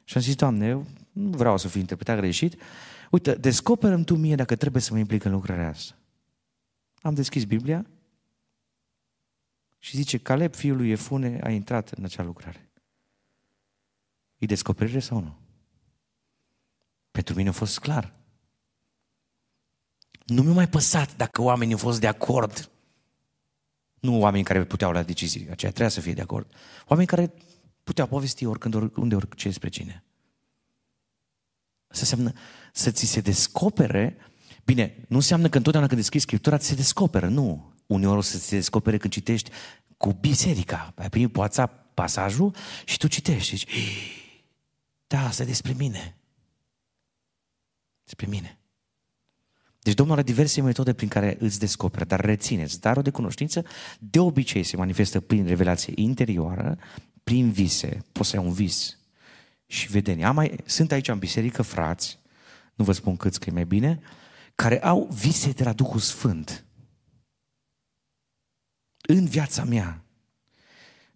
Și 0.04 0.16
am 0.16 0.22
zis, 0.22 0.34
Doamne, 0.34 0.66
eu 0.66 0.86
nu 1.12 1.36
vreau 1.36 1.56
să 1.56 1.68
fiu 1.68 1.80
interpretat 1.80 2.18
greșit. 2.18 2.60
Uite, 3.10 3.34
descoperă 3.34 4.02
tu 4.02 4.14
mie 4.14 4.34
dacă 4.34 4.56
trebuie 4.56 4.82
să 4.82 4.92
mă 4.92 4.98
implic 4.98 5.24
în 5.24 5.32
lucrarea 5.32 5.68
asta. 5.68 5.96
Am 7.02 7.14
deschis 7.14 7.44
Biblia 7.44 7.86
și 9.78 9.96
zice, 9.96 10.18
Caleb, 10.18 10.54
fiul 10.54 10.76
lui 10.76 10.90
Efune, 10.90 11.40
a 11.42 11.50
intrat 11.50 11.90
în 11.90 12.04
acea 12.04 12.22
lucrare. 12.22 12.70
E 14.38 14.46
descoperire 14.46 14.98
sau 14.98 15.20
nu? 15.20 15.36
Pentru 17.10 17.34
mine 17.34 17.48
a 17.48 17.52
fost 17.52 17.78
clar. 17.78 18.14
Nu 20.24 20.42
mi-a 20.42 20.52
mai 20.52 20.68
păsat 20.68 21.16
dacă 21.16 21.42
oamenii 21.42 21.72
au 21.72 21.78
fost 21.78 22.00
de 22.00 22.06
acord. 22.06 22.70
Nu 24.00 24.20
oameni 24.20 24.44
care 24.44 24.64
puteau 24.64 24.92
la 24.92 25.02
decizii, 25.02 25.50
aceea 25.50 25.70
trebuia 25.70 25.88
să 25.88 26.00
fie 26.00 26.12
de 26.12 26.20
acord. 26.20 26.50
Oameni 26.86 27.08
care 27.08 27.32
puteau 27.84 28.06
povesti 28.06 28.44
oricând, 28.44 28.74
oriunde, 28.74 29.14
orice 29.14 29.48
despre 29.48 29.68
cine. 29.68 30.04
Asta 31.86 32.00
înseamnă 32.00 32.32
să 32.72 32.90
ți 32.90 33.06
se 33.06 33.20
descopere, 33.20 34.16
bine, 34.64 35.04
nu 35.08 35.16
înseamnă 35.16 35.48
că 35.48 35.56
întotdeauna 35.56 35.88
când 35.88 36.00
deschizi 36.00 36.24
Scriptura 36.24 36.58
ți 36.58 36.66
se 36.66 36.74
descoperă, 36.74 37.28
nu. 37.28 37.72
Uneori 37.86 38.18
o 38.18 38.20
să 38.20 38.38
ți 38.38 38.44
se 38.44 38.56
descopere 38.56 38.96
când 38.96 39.12
citești 39.12 39.50
cu 39.96 40.12
biserica. 40.12 40.92
Ai 40.96 41.10
primit 41.10 41.32
pe 41.32 41.38
WhatsApp 41.38 41.94
pasajul 41.94 42.54
și 42.84 42.96
tu 42.96 43.06
citești 43.06 43.48
și 43.48 43.56
zici, 43.56 43.68
da, 45.06 45.26
asta 45.26 45.42
e 45.42 45.46
despre 45.46 45.72
mine. 45.72 46.16
Despre 48.04 48.26
mine. 48.26 48.57
Deci 49.88 49.96
Domnul 49.96 50.16
are 50.16 50.26
diverse 50.26 50.60
metode 50.60 50.92
prin 50.92 51.08
care 51.08 51.36
îți 51.40 51.58
descoperă, 51.58 52.04
dar 52.04 52.20
rețineți, 52.20 52.80
darul 52.80 53.02
de 53.02 53.10
cunoștință 53.10 53.64
de 53.98 54.18
obicei 54.18 54.62
se 54.62 54.76
manifestă 54.76 55.20
prin 55.20 55.46
revelație 55.46 55.92
interioară, 55.96 56.78
prin 57.24 57.50
vise. 57.50 58.04
Poți 58.12 58.28
să 58.28 58.36
ai 58.36 58.44
un 58.44 58.52
vis 58.52 58.98
și 59.66 59.90
vedeni. 59.90 60.24
Am 60.24 60.34
mai, 60.34 60.56
sunt 60.64 60.92
aici 60.92 61.08
în 61.08 61.18
biserică 61.18 61.62
frați, 61.62 62.18
nu 62.74 62.84
vă 62.84 62.92
spun 62.92 63.16
câți 63.16 63.40
că 63.40 63.50
e 63.50 63.52
mai 63.52 63.64
bine, 63.64 64.00
care 64.54 64.82
au 64.82 65.08
vise 65.12 65.50
de 65.50 65.64
la 65.64 65.72
Duhul 65.72 66.00
Sfânt. 66.00 66.64
În 69.00 69.26
viața 69.26 69.64
mea, 69.64 70.04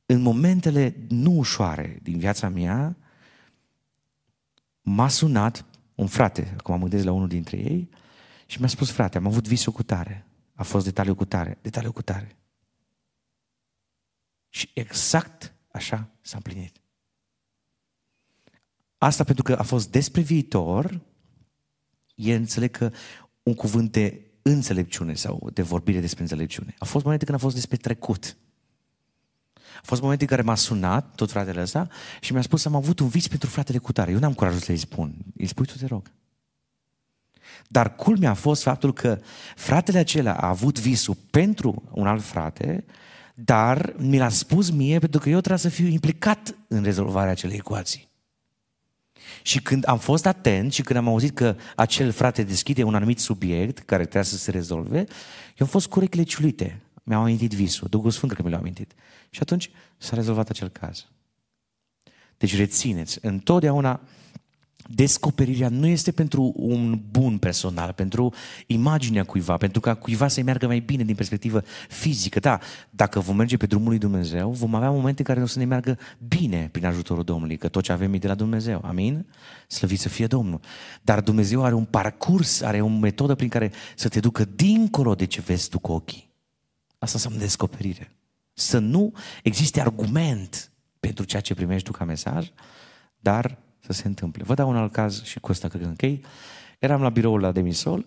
în 0.06 0.20
momentele 0.22 0.96
nu 1.08 1.30
ușoare 1.30 1.98
din 2.02 2.18
viața 2.18 2.48
mea, 2.48 2.96
m-a 4.82 5.08
sunat 5.08 5.64
un 5.94 6.06
frate, 6.06 6.54
acum 6.58 6.74
mă 6.74 6.80
gândesc 6.80 7.04
la 7.04 7.12
unul 7.12 7.28
dintre 7.28 7.56
ei, 7.56 7.90
și 8.52 8.58
mi-a 8.58 8.68
spus, 8.68 8.90
frate, 8.90 9.16
am 9.16 9.26
avut 9.26 9.48
visul 9.48 9.72
cu 9.72 9.82
tare. 9.82 10.26
A 10.54 10.62
fost 10.62 10.84
detaliu 10.84 11.14
cu 11.14 11.24
tare, 11.24 11.58
detaliu 11.62 11.92
cu 11.92 12.02
tare. 12.02 12.36
Și 14.48 14.70
exact 14.74 15.54
așa 15.70 16.10
s-a 16.20 16.36
împlinit. 16.36 16.80
Asta 18.98 19.24
pentru 19.24 19.42
că 19.42 19.52
a 19.52 19.62
fost 19.62 19.90
despre 19.90 20.20
viitor, 20.20 21.00
e 22.14 22.34
înțeleg 22.34 22.70
că 22.70 22.92
un 23.42 23.54
cuvânt 23.54 23.92
de 23.92 24.30
înțelepciune 24.42 25.14
sau 25.14 25.50
de 25.52 25.62
vorbire 25.62 26.00
despre 26.00 26.22
înțelepciune. 26.22 26.74
A 26.78 26.84
fost 26.84 27.04
momente 27.04 27.24
când 27.24 27.36
a 27.36 27.40
fost 27.40 27.54
despre 27.54 27.76
trecut. 27.76 28.36
A 29.54 29.82
fost 29.82 30.00
momente 30.00 30.22
în 30.22 30.28
care 30.28 30.42
m-a 30.42 30.54
sunat 30.54 31.14
tot 31.14 31.30
fratele 31.30 31.60
ăsta 31.60 31.88
și 32.20 32.32
mi-a 32.32 32.42
spus 32.42 32.64
am 32.64 32.74
avut 32.74 32.98
un 32.98 33.08
vis 33.08 33.28
pentru 33.28 33.48
fratele 33.48 33.78
cu 33.78 33.92
tare. 33.92 34.10
Eu 34.10 34.18
n-am 34.18 34.34
curajul 34.34 34.60
să-i 34.60 34.76
spun. 34.76 35.16
Îi 35.36 35.46
spui 35.46 35.66
tu, 35.66 35.76
te 35.78 35.86
rog. 35.86 36.10
Dar 37.68 37.94
culmea 37.94 38.30
a 38.30 38.34
fost 38.34 38.62
faptul 38.62 38.92
că 38.92 39.20
fratele 39.56 39.98
acela 39.98 40.32
a 40.32 40.48
avut 40.48 40.80
visul 40.80 41.16
pentru 41.30 41.82
un 41.90 42.06
alt 42.06 42.22
frate, 42.22 42.84
dar 43.34 43.94
mi 43.96 44.18
l-a 44.18 44.28
spus 44.28 44.70
mie 44.70 44.98
pentru 44.98 45.20
că 45.20 45.28
eu 45.28 45.38
trebuie 45.38 45.58
să 45.58 45.68
fiu 45.68 45.86
implicat 45.86 46.54
în 46.68 46.82
rezolvarea 46.82 47.32
acelei 47.32 47.56
ecuații. 47.56 48.10
Și 49.42 49.62
când 49.62 49.88
am 49.88 49.98
fost 49.98 50.26
atent 50.26 50.72
și 50.72 50.82
când 50.82 50.98
am 50.98 51.08
auzit 51.08 51.34
că 51.34 51.56
acel 51.76 52.10
frate 52.10 52.42
deschide 52.42 52.82
un 52.82 52.94
anumit 52.94 53.18
subiect 53.18 53.78
care 53.78 54.02
trebuie 54.02 54.24
să 54.24 54.36
se 54.36 54.50
rezolve, 54.50 54.98
eu 54.98 55.58
am 55.58 55.66
fost 55.66 55.86
cu 55.88 55.98
urechile 55.98 56.22
ciulite. 56.22 56.80
Mi-au 57.02 57.20
amintit 57.20 57.52
visul. 57.52 57.88
Duhul 57.88 58.10
Sfânt 58.10 58.32
că 58.32 58.42
mi 58.42 58.50
l-a 58.50 58.56
amintit. 58.56 58.92
Și 59.30 59.40
atunci 59.40 59.70
s-a 59.96 60.14
rezolvat 60.14 60.48
acel 60.48 60.68
caz. 60.68 61.06
Deci 62.36 62.56
rețineți, 62.56 63.18
întotdeauna 63.22 64.00
descoperirea 64.94 65.68
nu 65.68 65.86
este 65.86 66.12
pentru 66.12 66.52
un 66.56 67.00
bun 67.10 67.38
personal, 67.38 67.92
pentru 67.92 68.34
imaginea 68.66 69.24
cuiva, 69.24 69.56
pentru 69.56 69.80
ca 69.80 69.94
cuiva 69.94 70.28
să-i 70.28 70.42
meargă 70.42 70.66
mai 70.66 70.80
bine 70.80 71.04
din 71.04 71.14
perspectivă 71.14 71.62
fizică. 71.88 72.40
Da, 72.40 72.58
dacă 72.90 73.20
vom 73.20 73.36
merge 73.36 73.56
pe 73.56 73.66
drumul 73.66 73.88
lui 73.88 73.98
Dumnezeu, 73.98 74.50
vom 74.50 74.74
avea 74.74 74.90
momente 74.90 75.20
în 75.20 75.26
care 75.26 75.42
o 75.42 75.46
să 75.46 75.58
ne 75.58 75.64
meargă 75.64 75.98
bine 76.28 76.68
prin 76.72 76.86
ajutorul 76.86 77.24
Domnului, 77.24 77.56
că 77.56 77.68
tot 77.68 77.82
ce 77.82 77.92
avem 77.92 78.12
e 78.12 78.18
de 78.18 78.26
la 78.26 78.34
Dumnezeu. 78.34 78.80
Amin? 78.84 79.26
Slăvit 79.66 80.00
să 80.00 80.08
fie 80.08 80.26
Domnul. 80.26 80.60
Dar 81.02 81.20
Dumnezeu 81.20 81.64
are 81.64 81.74
un 81.74 81.84
parcurs, 81.84 82.60
are 82.60 82.80
o 82.80 82.88
metodă 82.88 83.34
prin 83.34 83.48
care 83.48 83.72
să 83.96 84.08
te 84.08 84.20
ducă 84.20 84.44
dincolo 84.44 85.14
de 85.14 85.24
ce 85.24 85.40
vezi 85.40 85.68
tu 85.68 85.78
cu 85.78 85.92
ochii. 85.92 86.30
Asta 86.98 87.14
înseamnă 87.14 87.38
descoperire. 87.38 88.16
Să 88.52 88.78
nu 88.78 89.12
existe 89.42 89.80
argument 89.80 90.72
pentru 91.00 91.24
ceea 91.24 91.42
ce 91.42 91.54
primești 91.54 91.90
tu 91.90 91.92
ca 91.92 92.04
mesaj, 92.04 92.50
dar 93.18 93.58
să 93.86 93.92
se 93.92 94.06
întâmple. 94.06 94.42
Vă 94.44 94.54
dau 94.54 94.68
un 94.68 94.76
alt 94.76 94.92
caz 94.92 95.22
și 95.22 95.40
cu 95.40 95.50
ăsta 95.50 95.68
cred 95.68 95.82
că 95.82 95.86
închei. 95.88 96.24
Eram 96.78 97.02
la 97.02 97.08
biroul 97.08 97.40
la 97.40 97.52
Demisol 97.52 98.06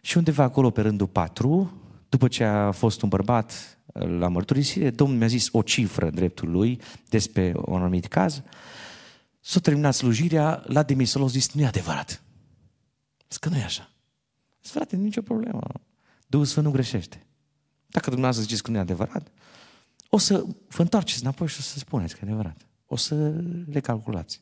și 0.00 0.16
undeva 0.16 0.42
acolo 0.42 0.70
pe 0.70 0.80
rândul 0.80 1.06
4, 1.06 1.80
după 2.08 2.28
ce 2.28 2.44
a 2.44 2.70
fost 2.70 3.02
un 3.02 3.08
bărbat 3.08 3.78
la 3.92 4.28
mărturisire, 4.28 4.90
Domnul 4.90 5.18
mi-a 5.18 5.26
zis 5.26 5.48
o 5.52 5.62
cifră 5.62 6.06
în 6.06 6.14
dreptul 6.14 6.50
lui 6.50 6.80
despre 7.08 7.52
un 7.64 7.80
anumit 7.80 8.06
caz. 8.06 8.42
S-a 9.40 9.60
terminat 9.60 9.94
slujirea, 9.94 10.62
la 10.66 10.82
Demisol 10.82 11.22
au 11.22 11.28
zis, 11.28 11.52
nu 11.52 11.60
e 11.60 11.66
adevărat. 11.66 12.22
Zic 13.30 13.40
că 13.40 13.48
nu 13.48 13.56
e 13.56 13.62
așa. 13.62 13.90
Zic, 14.62 14.72
frate, 14.72 14.96
nicio 14.96 15.22
problemă. 15.22 15.62
Duhul 16.26 16.46
Sfânt 16.46 16.66
nu 16.66 16.72
greșește. 16.72 17.26
Dacă 17.86 18.04
dumneavoastră 18.04 18.44
ziceți 18.44 18.62
că 18.62 18.70
nu 18.70 18.76
e 18.76 18.80
adevărat, 18.80 19.32
o 20.08 20.18
să 20.18 20.44
vă 20.68 20.82
întoarceți 20.82 21.22
înapoi 21.22 21.48
și 21.48 21.56
o 21.58 21.62
să 21.62 21.78
spuneți 21.78 22.14
că 22.14 22.20
e 22.22 22.26
adevărat. 22.26 22.56
O 22.86 22.96
să 22.96 23.14
le 23.66 23.80
calculați. 23.80 24.40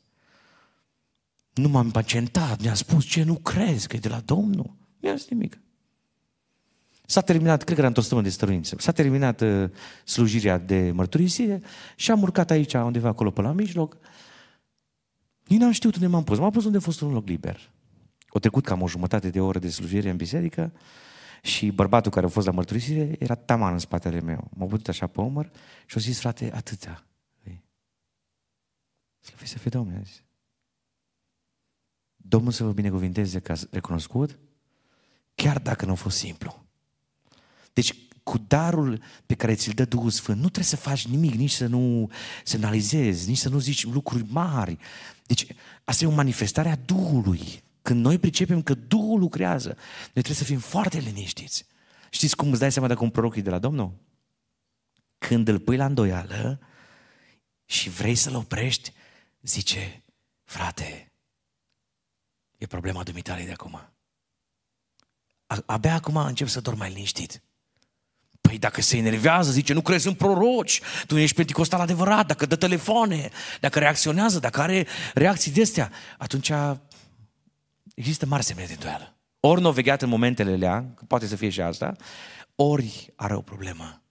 Nu 1.54 1.68
m-am 1.68 1.84
impacientat, 1.84 2.62
mi-a 2.62 2.74
spus 2.74 3.04
ce 3.04 3.22
nu 3.22 3.34
crezi, 3.34 3.88
că 3.88 3.96
e 3.96 3.98
de 3.98 4.08
la 4.08 4.20
Domnul. 4.20 4.76
Nu 4.98 5.10
a 5.10 5.14
zis 5.14 5.28
nimic. 5.28 5.60
S-a 7.06 7.20
terminat, 7.20 7.62
cred 7.62 7.74
că 7.74 7.84
era 7.84 7.92
într-o 7.96 8.20
de 8.20 8.28
stăruință, 8.28 8.76
s-a 8.78 8.92
terminat 8.92 9.40
uh, 9.40 9.70
slujirea 10.04 10.58
de 10.58 10.90
mărturisire 10.94 11.62
și 11.96 12.10
am 12.10 12.22
urcat 12.22 12.50
aici, 12.50 12.74
undeva 12.74 13.08
acolo 13.08 13.30
pe 13.30 13.40
la 13.40 13.52
mijloc. 13.52 13.96
Nici 15.46 15.60
n-am 15.60 15.70
știut 15.70 15.94
unde 15.94 16.06
m-am 16.06 16.24
pus. 16.24 16.38
M-am 16.38 16.50
pus 16.50 16.64
unde 16.64 16.76
a 16.76 16.80
fost 16.80 17.00
un 17.00 17.12
loc 17.12 17.26
liber. 17.26 17.72
O 18.28 18.38
trecut 18.38 18.64
cam 18.64 18.82
o 18.82 18.88
jumătate 18.88 19.30
de 19.30 19.40
oră 19.40 19.58
de 19.58 19.68
slujire 19.68 20.10
în 20.10 20.16
biserică 20.16 20.72
și 21.42 21.70
bărbatul 21.70 22.10
care 22.10 22.26
a 22.26 22.28
fost 22.28 22.46
la 22.46 22.52
mărturisire 22.52 23.16
era 23.18 23.34
taman 23.34 23.72
în 23.72 23.78
spatele 23.78 24.20
meu. 24.20 24.50
M-a 24.54 24.66
putut 24.66 24.88
așa 24.88 25.06
pe 25.06 25.20
umăr 25.20 25.50
și 25.86 25.96
a 25.96 26.00
zis, 26.00 26.20
frate, 26.20 26.52
atâta. 26.54 27.04
Slăvit 29.20 29.48
să 29.48 29.58
fie 29.58 29.70
Domnul, 29.70 29.96
a 29.98 30.02
zis. 30.02 30.22
Domnul 32.22 32.52
să 32.52 32.64
vă 32.64 32.72
binecuvinteze 32.72 33.38
că 33.38 33.52
ați 33.52 33.66
recunoscut, 33.70 34.38
chiar 35.34 35.58
dacă 35.58 35.84
nu 35.84 35.92
a 35.92 35.94
fost 35.94 36.16
simplu. 36.16 36.64
Deci, 37.72 37.94
cu 38.22 38.38
darul 38.38 39.02
pe 39.26 39.34
care 39.34 39.54
ți-l 39.54 39.72
dă 39.72 39.84
Duhul 39.84 40.10
Sfânt, 40.10 40.36
nu 40.36 40.42
trebuie 40.42 40.64
să 40.64 40.76
faci 40.76 41.06
nimic, 41.06 41.34
nici 41.34 41.50
să 41.50 41.66
nu 41.66 42.10
semnalizezi, 42.44 43.28
nici 43.28 43.38
să 43.38 43.48
nu 43.48 43.58
zici 43.58 43.84
lucruri 43.84 44.24
mari. 44.28 44.78
Deci, 45.26 45.46
asta 45.84 46.04
e 46.04 46.08
o 46.08 46.14
manifestare 46.14 46.70
a 46.70 46.76
Duhului. 46.76 47.62
Când 47.82 48.04
noi 48.04 48.18
pricepem 48.18 48.62
că 48.62 48.74
Duhul 48.74 49.18
lucrează, 49.18 49.68
noi 49.68 50.22
trebuie 50.22 50.36
să 50.36 50.44
fim 50.44 50.58
foarte 50.58 50.98
liniștiți. 50.98 51.66
Știți 52.10 52.36
cum 52.36 52.50
îți 52.50 52.60
dai 52.60 52.72
seama 52.72 52.88
dacă 52.88 53.02
un 53.02 53.10
proroc 53.10 53.36
e 53.36 53.40
de 53.40 53.50
la 53.50 53.58
Domnul? 53.58 53.94
Când 55.18 55.48
îl 55.48 55.58
pui 55.58 55.76
la 55.76 55.84
îndoială 55.84 56.60
și 57.64 57.90
vrei 57.90 58.14
să-l 58.14 58.34
oprești, 58.34 58.92
zice, 59.42 60.02
frate, 60.44 61.09
e 62.60 62.66
problema 62.66 63.02
dumitale 63.02 63.44
de 63.44 63.52
acum. 63.52 63.80
Abia 65.66 65.94
acum 65.94 66.16
încep 66.16 66.48
să 66.48 66.60
dorm 66.60 66.78
mai 66.78 66.88
liniștit. 66.88 67.42
Păi 68.40 68.58
dacă 68.58 68.80
se 68.80 68.96
enervează, 68.96 69.50
zice, 69.50 69.72
nu 69.72 69.80
crezi 69.80 70.06
în 70.06 70.14
proroci, 70.14 70.80
tu 71.06 71.16
ești 71.16 71.36
penticostal 71.36 71.80
adevărat, 71.80 72.26
dacă 72.26 72.46
dă 72.46 72.56
telefoane, 72.56 73.30
dacă 73.60 73.78
reacționează, 73.78 74.38
dacă 74.38 74.60
are 74.60 74.86
reacții 75.14 75.52
de 75.52 75.62
astea, 75.62 75.90
atunci 76.18 76.52
există 77.94 78.26
mari 78.26 78.44
semne 78.44 78.64
de 78.64 78.72
îndoială. 78.72 79.16
Ori 79.40 79.60
nu 79.60 79.72
vegheat 79.72 80.02
în 80.02 80.08
momentele 80.08 80.52
alea, 80.52 80.92
că 80.94 81.04
poate 81.04 81.26
să 81.26 81.36
fie 81.36 81.50
și 81.50 81.60
asta, 81.60 81.96
ori 82.54 83.12
are 83.16 83.34
o 83.34 83.40
problemă 83.40 84.02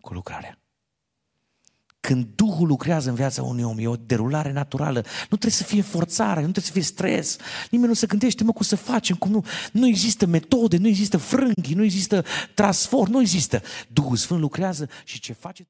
cu 0.00 0.12
lucrarea. 0.12 0.58
Când 2.08 2.26
Duhul 2.34 2.66
lucrează 2.66 3.08
în 3.08 3.14
viața 3.14 3.42
unui 3.42 3.62
om, 3.62 3.78
e 3.78 3.86
o 3.86 3.96
derulare 3.96 4.52
naturală. 4.52 5.00
Nu 5.02 5.36
trebuie 5.36 5.50
să 5.50 5.62
fie 5.62 5.82
forțare, 5.82 6.40
nu 6.40 6.50
trebuie 6.50 6.64
să 6.64 6.72
fie 6.72 6.82
stres. 6.82 7.36
Nimeni 7.70 7.88
nu 7.88 7.94
se 7.94 8.06
gândește, 8.06 8.44
mă, 8.44 8.52
cum 8.52 8.62
să 8.62 8.76
facem, 8.76 9.16
cum 9.16 9.30
nu. 9.30 9.44
Nu 9.72 9.86
există 9.86 10.26
metode, 10.26 10.76
nu 10.76 10.86
există 10.86 11.16
frânghi, 11.16 11.74
nu 11.74 11.82
există 11.82 12.24
transform, 12.54 13.10
nu 13.10 13.20
există. 13.20 13.62
Duhul 13.88 14.16
Sfânt 14.16 14.40
lucrează 14.40 14.88
și 15.04 15.20
ce 15.20 15.32
face 15.32 15.66